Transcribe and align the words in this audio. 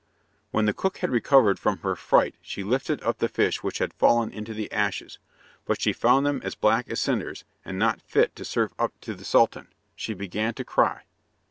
When 0.49 0.65
the 0.65 0.73
cook 0.73 0.97
had 0.97 1.11
recovered 1.11 1.59
from 1.59 1.77
her 1.81 1.95
fright 1.95 2.33
she 2.41 2.63
lifted 2.63 3.03
up 3.03 3.19
the 3.19 3.29
fish 3.29 3.61
which 3.61 3.77
had 3.77 3.93
fallen 3.93 4.31
into 4.31 4.51
the 4.51 4.71
ashes, 4.71 5.19
but 5.63 5.79
she 5.79 5.93
found 5.93 6.25
them 6.25 6.41
as 6.43 6.55
black 6.55 6.89
as 6.89 6.99
cinders, 6.99 7.43
and 7.63 7.77
not 7.77 8.01
fit 8.01 8.35
to 8.37 8.43
serve 8.43 8.73
up 8.79 8.99
to 9.01 9.13
the 9.13 9.23
Sultan. 9.23 9.67
She 9.95 10.15
began 10.15 10.55
to 10.55 10.65
cry. 10.65 11.03